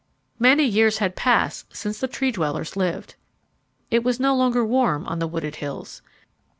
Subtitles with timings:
[0.39, 3.13] Many years had passed since the Tree dwellers lived.
[3.91, 6.01] It was no longer warm on the wooded hills.